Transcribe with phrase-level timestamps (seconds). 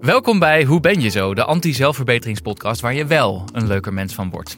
[0.00, 4.30] Welkom bij Hoe ben je zo, de anti-zelfverbeteringspodcast waar je wel een leuker mens van
[4.30, 4.56] wordt.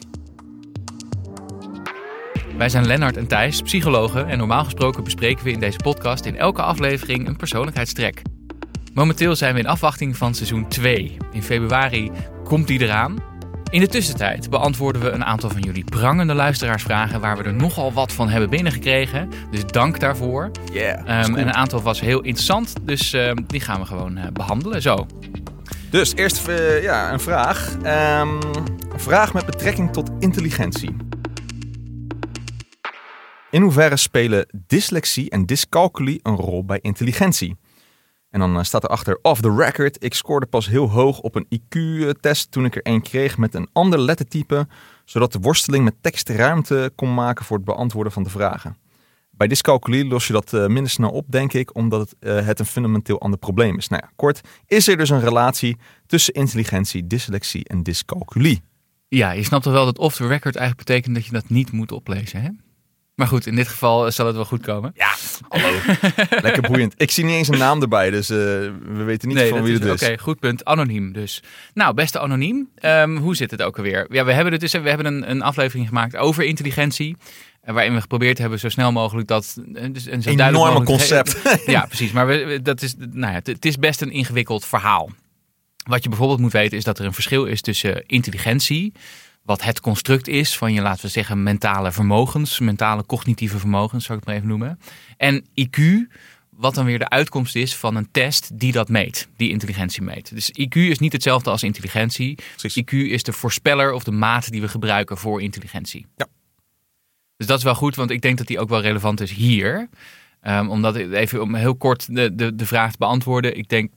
[2.57, 6.37] Wij zijn Lennart en Thijs, psychologen en normaal gesproken bespreken we in deze podcast in
[6.37, 8.21] elke aflevering een persoonlijkheidstrek.
[8.93, 11.17] Momenteel zijn we in afwachting van seizoen 2.
[11.31, 12.11] In februari
[12.43, 13.36] komt die eraan.
[13.69, 17.93] In de tussentijd beantwoorden we een aantal van jullie prangende luisteraarsvragen waar we er nogal
[17.93, 19.29] wat van hebben binnengekregen.
[19.51, 20.51] Dus dank daarvoor.
[20.71, 20.99] Yeah.
[20.99, 24.81] Ehm, en een aantal was heel interessant, dus ehm, die gaan we gewoon eh, behandelen.
[24.81, 25.07] Zo.
[25.89, 27.77] Dus eerst eh, ja, een vraag.
[27.83, 28.29] Ehm,
[28.91, 30.95] een vraag met betrekking tot intelligentie.
[33.49, 37.57] In hoeverre spelen dyslexie en dyscalculie een rol bij intelligentie?
[38.29, 40.03] En dan eh, staat erachter off the record.
[40.03, 43.69] Ik scoorde pas heel hoog op een IQ-test toen ik er een kreeg met een
[43.73, 44.67] ander lettertype,
[45.05, 48.77] zodat de worsteling met tekst ruimte kon maken voor het beantwoorden van de vragen.
[49.31, 52.59] Bij dyscalculie los je dat uh, minder snel op, denk ik, omdat het, uh, het
[52.59, 53.87] een fundamenteel ander probleem is.
[53.87, 58.61] Nou ja, kort, is er dus een relatie tussen intelligentie, dyslexie en dyscalculie?
[59.07, 61.71] Ja, je snapt toch wel dat off the record eigenlijk betekent dat je dat niet
[61.71, 62.49] moet oplezen, hè?
[63.17, 64.93] Maar goed, in dit geval eh, zal het wel goed komen.
[64.95, 65.15] Ja,
[65.47, 65.77] hallo.
[66.41, 66.93] Lekker boeiend.
[66.97, 69.73] Ik zie niet eens een naam erbij, dus uh, we weten niet nee, van wie
[69.73, 69.91] het is.
[69.91, 70.65] Oké, okay, goed punt.
[70.65, 71.43] Anoniem dus.
[71.73, 72.69] Nou, beste anoniem.
[72.81, 74.07] Um, hoe zit het ook alweer?
[74.09, 77.17] Ja, we hebben, dus, we hebben een, een aflevering gemaakt over intelligentie.
[77.63, 79.57] Waarin we geprobeerd hebben zo snel mogelijk dat.
[79.91, 81.41] Dus een zo enorme concept.
[81.65, 82.11] ja, precies.
[82.11, 85.09] Maar we, dat is, nou ja, het is best een ingewikkeld verhaal.
[85.87, 88.93] Wat je bijvoorbeeld moet weten is dat er een verschil is tussen intelligentie,
[89.47, 94.17] wat het construct is van je, laten we zeggen, mentale vermogens, mentale cognitieve vermogens, zou
[94.17, 94.79] ik het maar even noemen.
[95.17, 95.81] En IQ,
[96.49, 100.33] wat dan weer de uitkomst is van een test die dat meet, die intelligentie meet.
[100.33, 102.37] Dus IQ is niet hetzelfde als intelligentie.
[102.55, 102.83] Precies.
[102.83, 106.05] IQ is de voorspeller of de maat die we gebruiken voor intelligentie.
[106.15, 106.27] Ja.
[107.37, 109.89] Dus dat is wel goed, want ik denk dat die ook wel relevant is hier.
[110.41, 113.57] Um, omdat even om heel kort de, de, de vraag te beantwoorden.
[113.57, 113.91] Ik denk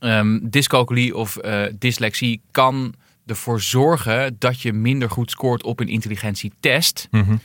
[0.00, 2.94] um, dyscalculie of uh, dyslexie kan
[3.26, 7.08] ervoor zorgen dat je minder goed scoort op een intelligentietest.
[7.10, 7.40] Mm -hmm.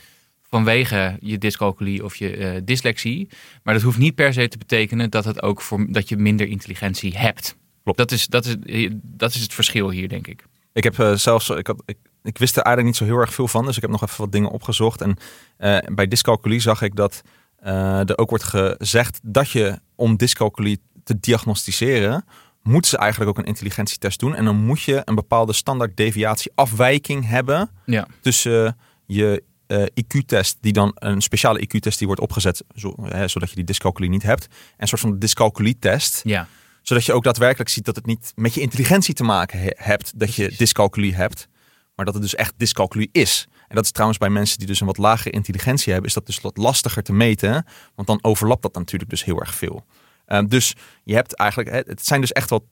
[0.48, 3.28] Vanwege je dyscalculie of je uh, dyslexie.
[3.62, 6.46] Maar dat hoeft niet per se te betekenen dat, het ook voor, dat je minder
[6.46, 7.56] intelligentie hebt.
[7.82, 7.98] Klopt.
[7.98, 10.44] Dat is, dat, is, dat is het verschil hier, denk ik.
[10.72, 13.34] Ik heb uh, zelfs, ik, had, ik, ik, wist er eigenlijk niet zo heel erg
[13.34, 13.64] veel van.
[13.64, 15.00] Dus ik heb nog even wat dingen opgezocht.
[15.00, 15.16] En
[15.58, 17.22] uh, bij dyscalculie zag ik dat
[17.58, 22.24] er ook wordt gezegd dat je om dyscalculie te diagnosticeren
[22.62, 24.34] moeten ze eigenlijk ook een intelligentietest doen.
[24.34, 28.06] En dan moet je een bepaalde standaard deviatie afwijking hebben ja.
[28.20, 33.48] tussen je uh, IQ-test, die dan een speciale IQ-test die wordt opgezet, zo, hè, zodat
[33.48, 34.44] je die dyscalculie niet hebt.
[34.44, 36.20] En een soort van dyscalculie-test.
[36.24, 36.48] Ja.
[36.82, 40.18] Zodat je ook daadwerkelijk ziet dat het niet met je intelligentie te maken he hebt,
[40.18, 41.48] dat je dyscalculie hebt,
[41.94, 43.48] maar dat het dus echt dyscalculie is.
[43.68, 46.26] En dat is trouwens bij mensen die dus een wat lagere intelligentie hebben, is dat
[46.26, 49.84] dus wat lastiger te meten, want dan overlapt dat natuurlijk dus heel erg veel.
[50.32, 50.74] Um, dus
[51.04, 52.62] je hebt eigenlijk, het zijn dus echt wat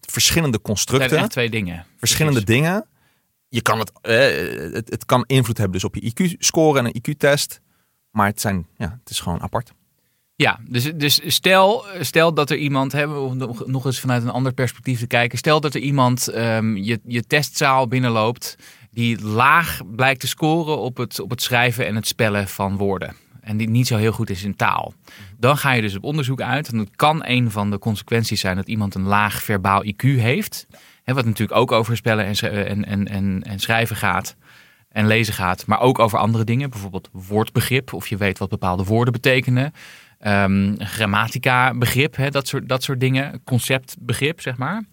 [0.00, 1.02] verschillende constructen.
[1.02, 1.86] Het zijn echt twee dingen.
[1.98, 2.62] Verschillende Precies.
[2.62, 2.86] dingen.
[3.48, 6.96] Je kan het, uh, het, het, kan invloed hebben dus op je IQ-score en een
[7.00, 7.60] IQ-test.
[8.10, 9.72] Maar het, zijn, ja, het is gewoon apart.
[10.34, 13.36] Ja, dus, dus stel, stel dat er iemand, hè, om
[13.66, 15.38] nog eens vanuit een ander perspectief te kijken.
[15.38, 18.56] Stel dat er iemand um, je, je testzaal binnenloopt
[18.90, 23.16] die laag blijkt te scoren op het, op het schrijven en het spellen van woorden
[23.42, 24.94] en die niet zo heel goed is in taal.
[25.38, 26.68] Dan ga je dus op onderzoek uit.
[26.68, 30.66] En het kan een van de consequenties zijn dat iemand een laag verbaal IQ heeft.
[31.02, 34.36] Hè, wat natuurlijk ook over spellen en, en, en, en schrijven gaat.
[34.88, 35.66] En lezen gaat.
[35.66, 36.70] Maar ook over andere dingen.
[36.70, 37.92] Bijvoorbeeld woordbegrip.
[37.92, 39.72] Of je weet wat bepaalde woorden betekenen.
[40.26, 42.16] Um, grammatica begrip.
[42.16, 43.40] Hè, dat, soort, dat soort dingen.
[43.44, 44.84] Conceptbegrip zeg maar.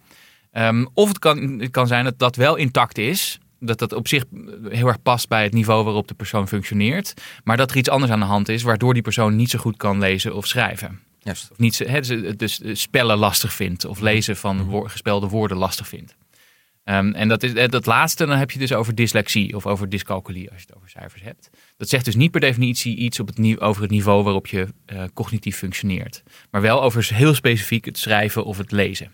[0.52, 4.08] Um, of het kan, het kan zijn dat dat wel intact is dat dat op
[4.08, 4.24] zich
[4.70, 7.14] heel erg past bij het niveau waarop de persoon functioneert.
[7.44, 9.78] Maar dat er iets anders aan de hand is, waardoor die persoon niet zo goed
[9.78, 11.00] kan lezen of schrijven.
[11.20, 11.52] Juist.
[11.52, 12.00] Of niet, he,
[12.36, 14.66] dus spellen lastig vindt of lezen van Mhm.
[14.66, 16.16] wo gespelde woorden lastig vindt.
[16.86, 20.52] Um, en dat, is, dat laatste, dan heb je dus over dyslexie of over dyscalculie
[20.52, 21.50] als je het over cijfers hebt.
[21.78, 25.04] Dat zegt dus niet per definitie iets op het over het niveau waarop je uh,
[25.14, 26.24] cognitief functioneert.
[26.52, 29.12] Maar wel over heel specifiek het schrijven of het lezen.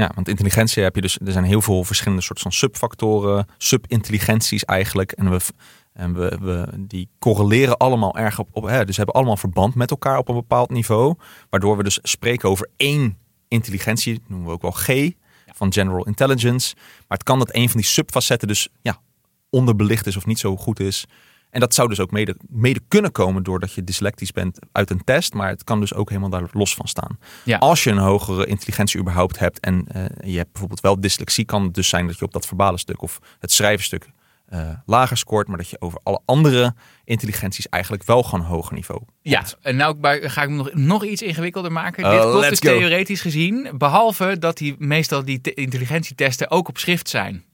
[0.00, 0.10] Ja.
[0.14, 5.12] Want intelligentie heb je dus, er zijn heel veel verschillende soorten van subfactoren, subintelligenties eigenlijk.
[5.12, 5.40] En we,
[5.92, 9.90] en we, we die correleren allemaal erg op, op hè, dus hebben allemaal verband met
[9.90, 11.14] elkaar op een bepaald niveau.
[11.50, 13.18] Waardoor we dus spreken over één
[13.48, 15.10] intelligentie, noemen we ook wel G,
[15.46, 16.74] van general intelligence.
[16.76, 19.00] Maar het kan dat een van die subfacetten dus ja,
[19.50, 21.06] onderbelicht is of niet zo goed is.
[21.50, 25.04] En dat zou dus ook mede, mede kunnen komen doordat je dyslectisch bent uit een
[25.04, 25.34] test.
[25.34, 27.18] Maar het kan dus ook helemaal daar los van staan.
[27.44, 27.58] Ja.
[27.58, 31.62] Als je een hogere intelligentie überhaupt hebt en uh, je hebt bijvoorbeeld wel dyslexie, kan
[31.62, 34.08] het dus zijn dat je op dat verbale stuk of het schrijvenstuk
[34.46, 36.74] eh, lager scoort, maar dat je over alle andere
[37.04, 39.00] intelligenties eigenlijk wel gewoon een hoger niveau.
[39.22, 39.56] Ja, hebt.
[39.60, 39.96] en nou
[40.28, 42.04] ga ik hem nog, nog iets ingewikkelder maken.
[42.04, 42.78] Oh, Dit klopt let's dus go.
[42.78, 47.44] theoretisch gezien, behalve dat die meestal die te- intelligentietesten ook op schrift zijn.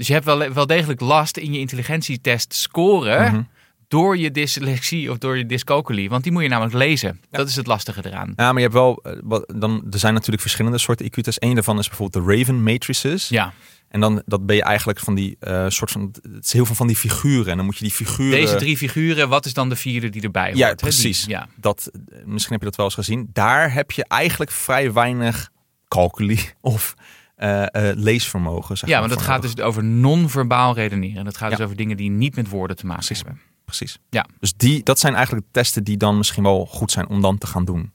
[0.00, 3.42] Dus je hebt wel, wel degelijk last in je intelligentietest scoren Mhm.
[3.88, 6.08] door je dyslexie of door je dyscalculie.
[6.08, 7.20] Want die moet je namelijk lezen.
[7.30, 8.32] Dat is het lastige eraan.
[8.36, 11.36] Ja, maar je hebt wel, eh, dan, er zijn natuurlijk verschillende soorten IQ-tests.
[11.42, 13.28] Eén daarvan is bijvoorbeeld de Raven matrices.
[13.28, 13.52] Ja,
[13.88, 16.74] En dan dat ben je eigenlijk van die eh, soort van, het is heel veel
[16.74, 17.50] van die figuren.
[17.50, 18.40] En dan moet je die figuren.
[18.40, 20.56] deze drie figuren, wat is dan de vierde die erbij hoort?
[20.56, 20.66] Ja?
[20.66, 21.24] Die- precies.
[21.24, 21.48] ja.
[21.56, 23.28] Dat, eh, misschien heb je dat wel eens gezien.
[23.32, 25.50] Daar heb je eigenlijk vrij weinig
[25.88, 26.94] calculi of
[27.40, 28.76] eh, eh, leesvermogen.
[28.76, 31.24] Zeg ja, maar, want het voor gaat dus over non-verbaal redeneren.
[31.24, 31.56] Dat gaat Ja.
[31.56, 33.24] dus over dingen die niet met woorden te maken Precies.
[33.24, 33.42] hebben.
[33.64, 33.98] Precies.
[34.10, 34.26] Ja.
[34.40, 37.38] Dus die, dat zijn eigenlijk de testen die dan misschien wel goed zijn om dan
[37.38, 37.92] te gaan doen.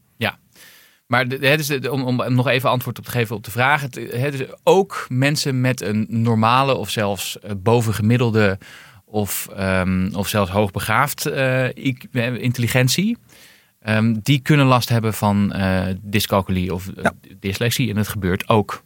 [1.08, 3.52] Maar de, hè, dus de- om, om nog even antwoord op te geven op de
[3.52, 3.82] vraag.
[3.82, 8.58] Het, hè, dus ook mensen met een normale of zelfs eh, bovengemiddelde
[9.06, 11.68] of, ehm, of zelfs hoogbegaafd eh,
[12.42, 13.18] intelligentie.
[13.80, 17.14] ehm, die kunnen last hebben van eh dyscalculie of Ja.
[17.40, 17.90] dyslexie.
[17.90, 18.84] En het gebeurt ook.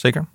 [0.00, 0.26] Zeker.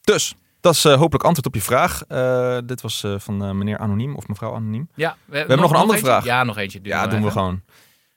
[0.00, 2.02] Dus, dat is eh, hopelijk antwoord op je vraag.
[2.08, 4.88] Eh, dit was eh, van meneer Anoniem of mevrouw Anoniem.
[4.94, 6.12] Ja, we, hebben nog een andere eentje?
[6.12, 6.24] vraag.
[6.24, 6.80] Ja, nog eentje.
[6.82, 7.62] Ja, doen we gewoon.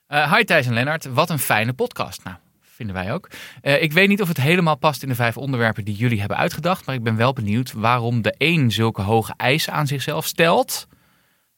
[0.06, 2.24] Hi Thijs en Lennart, wat een fijne podcast.
[2.24, 3.28] Nou, vinden wij ook.
[3.60, 6.86] Ik weet niet of het helemaal past in de vijf onderwerpen die jullie hebben uitgedacht,
[6.86, 10.86] maar ik ben wel benieuwd waarom de een zulke hoge eisen aan zichzelf stelt,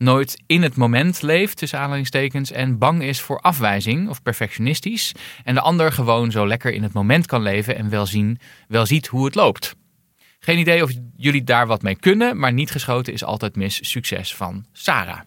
[0.02, 5.12] nooit in het moment leeft, tussen aanhalingstekens, en bang is voor afwijzing of perfectionistisch,
[5.44, 8.38] en de ander gewoon zo lekker in het moment kan leven en wel, zien,
[8.68, 9.74] wel ziet hoe het loopt.
[10.38, 13.90] Geen idee of jullie daar wat mee kunnen, maar niet geschoten is altijd mis.
[13.90, 15.20] Succes van Sarah.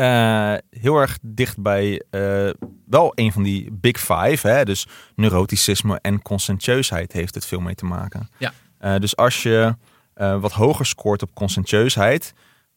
[0.00, 2.50] Eh, heel erg dicht bij eh,
[2.86, 4.48] wel een van die big five.
[4.48, 4.64] Hè?
[4.64, 8.28] Dus neuroticisme en conscientieusheid heeft het veel mee te maken.
[8.38, 8.52] Ja.
[8.78, 9.76] Eh, dus als je
[10.40, 12.32] wat hoger scoort op conscientieusheid,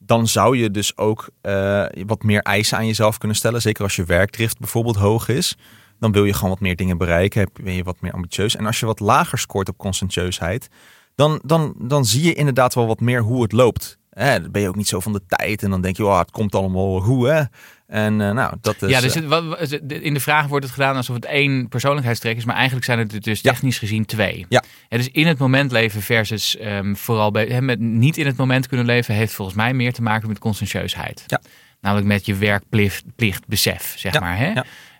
[0.06, 3.62] dan zou je dus ook eh, wat meer eisen aan jezelf kunnen stellen.
[3.62, 5.56] Zeker als je werkdrift bijvoorbeeld hoog is.
[5.98, 7.50] Dan wil je gewoon wat meer dingen bereiken.
[7.62, 8.56] Ben je wat meer ambitieus.
[8.56, 10.68] En als je wat lager scoort op conscientieusheid,
[11.14, 13.98] dan, dan, dan zie je inderdaad wel wat meer hoe het loopt.
[14.14, 15.62] Hè, dan ben je ook niet zo van de tijd.
[15.62, 17.42] En dan denk je, oh, het komt allemaal hoe, hè?
[17.86, 18.90] En eh, nou, dat is...
[18.90, 21.68] ja, dus eh, het, wat, wat- in de vraag wordt het gedaan alsof het één
[21.68, 23.50] persoonlijkheidstrek is, maar eigenlijk zijn het dus Ja.
[23.52, 24.46] technisch gezien twee.
[24.48, 24.62] Ja.
[24.88, 28.86] dus in het moment leven versus ehm, vooral bij, met niet in het moment kunnen
[28.86, 31.24] leven, heeft volgens mij meer te maken met conscientieusheid.
[31.26, 31.40] Ja.
[31.80, 34.38] Namelijk met je werkplicht, plicht, besef, zeg Ja, maar.
[34.38, 34.52] Hè?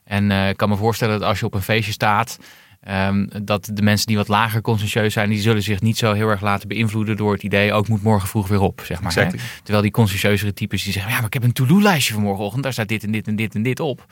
[0.05, 2.39] En eh, ik kan me voorstellen dat als je op een feestje staat,
[2.85, 6.29] ehm, dat de mensen die wat lager conscientieus zijn, die zullen zich niet zo heel
[6.29, 9.17] erg laten beïnvloeden door het idee, ook moet morgen vroeg weer op, zeg maar.
[9.17, 9.41] Exactly.
[9.57, 12.73] Terwijl die conscientieuzere types die zeggen, ja, maar ik heb een to-do-lijstje voor morgenochtend, daar
[12.73, 14.07] staat dit en dit en dit en dit op.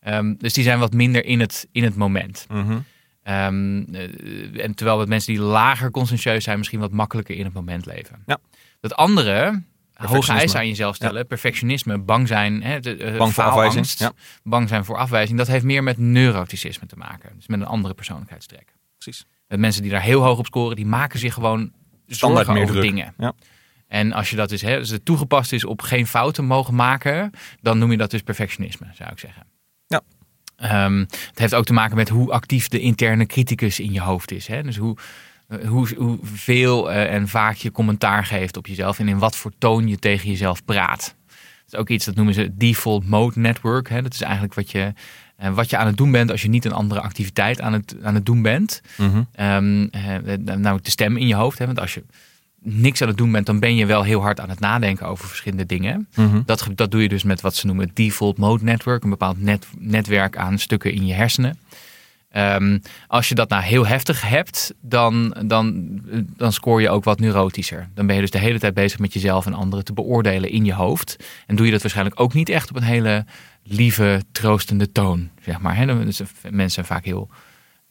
[0.00, 2.46] Ehm, dus die zijn wat minder in het, in het moment.
[2.48, 2.78] mhm.
[3.22, 7.54] Ehm, eh, en terwijl wat mensen die lager conscientieus zijn, misschien wat makkelijker in het
[7.54, 8.22] moment leven.
[8.26, 8.38] Ja.
[8.80, 9.62] Dat andere,
[10.06, 14.12] hoge eisen aan jezelf stellen, perfectionisme, bang zijn, hè, de, eh, Bang voor afwijzing, ja.
[14.42, 17.32] bang zijn voor afwijzing, dat heeft meer met neuroticisme te maken.
[17.36, 18.74] Dus met een andere persoonlijkheidstrek.
[18.98, 19.26] Precies.
[19.46, 21.72] Met mensen die daar heel hoog op scoren, die maken zich gewoon
[22.06, 22.94] Standaard zorgen meer over druk.
[22.94, 23.14] dingen.
[23.18, 23.32] Ja.
[23.88, 27.30] En als je dat dus, hè, als het toegepast is op geen fouten mogen maken,
[27.60, 29.42] dan noem je dat dus perfectionisme, zou ik zeggen.
[29.86, 30.00] Ja.
[30.56, 34.30] Ehm, het heeft ook te maken met hoe actief de interne criticus in je hoofd
[34.30, 34.46] is.
[34.46, 34.62] Hè?
[34.62, 34.96] Dus hoe,
[35.48, 39.52] eh, hoe, hoeveel eh, en vaak je commentaar geeft op jezelf en in wat voor
[39.58, 41.14] toon je tegen jezelf praat.
[41.68, 43.88] Dat is ook iets dat noemen ze default mode network.
[43.88, 44.02] Hè?
[44.02, 44.92] Dat is eigenlijk wat je,
[45.36, 47.96] eh, wat je aan het doen bent als je niet een andere activiteit aan het,
[48.02, 48.80] aan het doen bent.
[48.96, 49.22] Mhm.
[49.32, 51.58] Ehm, eh, nou, de stem in je hoofd.
[51.58, 51.66] Hè?
[51.66, 52.04] Want als je
[52.60, 55.28] niks aan het doen bent, dan ben je wel heel hard aan het nadenken over
[55.28, 56.08] verschillende dingen.
[56.14, 56.40] Mhm.
[56.44, 59.66] Dat, dat doe je dus met wat ze noemen default mode network, een bepaald net,
[59.78, 61.58] netwerk aan stukken in je hersenen.
[62.28, 65.88] Ehm, als je dat nou heel heftig hebt, dan, dan,
[66.36, 67.88] dan scoor je ook wat neurotischer.
[67.94, 70.64] Dan ben je dus de hele tijd bezig met jezelf en anderen te beoordelen in
[70.64, 71.16] je hoofd.
[71.46, 73.24] En doe je dat waarschijnlijk ook niet echt op een hele
[73.62, 75.30] lieve, troostende toon.
[75.42, 75.86] Zeg maar.
[75.86, 77.28] Dan- dus mensen zijn vaak heel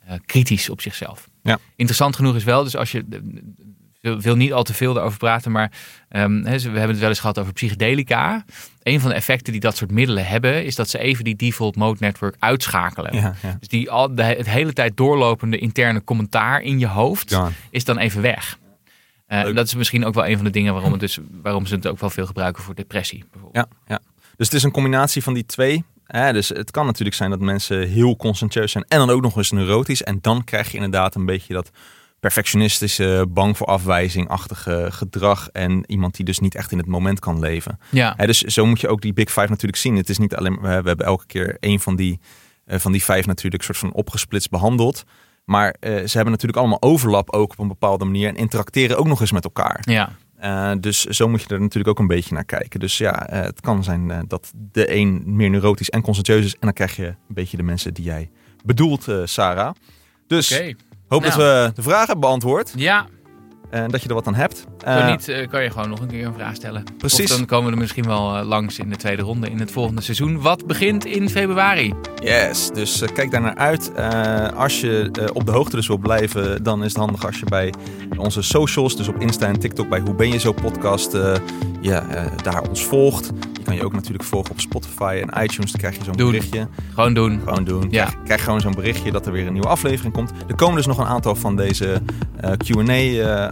[0.06, 1.30] eh, kritisch op zichzelf.
[1.44, 1.58] Ja.
[1.76, 3.06] Interessant genoeg is wel, dus als je
[4.08, 5.72] wil, wil niet al te veel daarover praten, maar
[6.10, 8.46] ehm, we hebben het wel eens gehad over psychedelica.
[8.84, 11.76] Een van de effecten die dat soort middelen hebben, is dat ze even die default
[11.76, 13.16] mode network uitschakelen.
[13.16, 13.58] Ja, ja.
[13.60, 17.50] Dus die al de, het hele tijd doorlopende interne commentaar in je hoofd Ja.
[17.70, 18.58] is dan even weg.
[19.28, 21.76] Eh, dat is misschien ook wel een van de dingen waarom, het dus, waarom ze
[21.76, 23.24] het ook wel veel gebruiken voor depressie.
[23.32, 23.68] Bijvoorbeeld.
[23.70, 24.00] Ja, ja.
[24.38, 25.84] Dus het is een combinatie van die twee.
[26.06, 26.34] Hè?
[26.34, 29.52] Dus het kan natuurlijk zijn dat mensen heel conscientieus zijn en dan ook nog eens
[29.52, 30.04] neurotisch.
[30.04, 31.72] En dan krijg je inderdaad een beetje dat
[32.28, 35.50] perfectionistische, bang voor afwijzing-achtige gedrag.
[35.50, 37.80] En iemand die dus niet echt in het moment kan leven.
[37.90, 38.14] Ja.
[38.18, 39.96] Hè, dus zo moet je ook die Big Five natuurlijk zien.
[39.96, 42.20] Het is niet alleen, we we hebben elke keer één van die,
[42.66, 45.04] eh, van die vijf natuurlijk soort van opgesplitst behandeld.
[45.46, 49.08] Maar eh, ze hebben natuurlijk allemaal overlap ook op een bepaalde manier en interacteren ook
[49.08, 49.80] nog eens met elkaar.
[49.82, 50.10] ja.
[50.44, 52.80] Uh, dus zo moet je er natuurlijk ook een beetje naar kijken.
[52.80, 56.54] Dus ja, uh, het kan zijn uh, dat de een meer neurotisch en conscientieus is.
[56.54, 58.30] En dan krijg je een beetje de mensen die jij
[58.64, 59.74] bedoelt, Sarah.
[60.28, 60.76] Dus okay.
[61.08, 61.34] Hoop nou.
[61.34, 62.74] dat we de vragen hebben beantwoord.
[62.76, 63.06] Ja,
[63.70, 64.66] en dat je er wat aan hebt.
[64.84, 66.84] Zo uh, niet, uh, kan je gewoon nog een keer een vraag stellen.
[66.98, 67.32] Precies.
[67.32, 69.72] Of dan komen we er misschien wel uh, langs in de tweede ronde in het
[69.72, 70.42] volgende seizoen.
[70.42, 71.94] Wat begint in februari.
[72.24, 73.92] Yes, dus kijk daar naar uit.
[74.56, 77.74] als je op de hoogte dus wil blijven, dan is het handig als je bij
[78.18, 81.18] onze socials, dus op Insta en TikTok, bij Hoe Ben Je Zo podcast,
[81.82, 83.32] ja, daar ons volgt.
[83.68, 85.72] Kan je ook natuurlijk volgen op Spotify en iTunes.
[85.72, 86.68] Dan krijg je zo'n berichtje.
[86.94, 87.42] Gewoon doen.
[87.46, 87.88] Gewoon doen.
[87.90, 88.06] Ja.
[88.06, 90.32] Krijg, krijg gewoon zo'n berichtje dat er weer een nieuwe aflevering komt.
[90.48, 92.02] Er komen dus nog een aantal van deze
[92.58, 93.50] Q&A uh,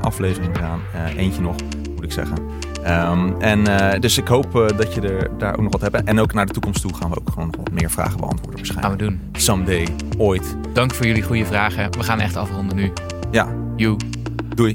[0.00, 0.80] aflevering eraan.
[0.94, 1.56] Uh, eentje nog,
[1.94, 2.36] moet ik zeggen.
[2.86, 6.08] Um, en uh, dus ik hoop dat je er daar ook nog wat hebt.
[6.08, 8.56] En ook naar de toekomst toe gaan we ook gewoon nog wat meer vragen beantwoorden
[8.56, 9.00] waarschijnlijk.
[9.00, 9.42] Gaan we doen.
[9.42, 9.86] Someday,
[10.18, 10.56] ooit.
[10.72, 11.90] Dank voor jullie goede vragen.
[11.90, 12.92] We gaan echt afronden nu.
[13.30, 13.48] Ja.
[13.76, 13.96] You.
[14.54, 14.74] Doei.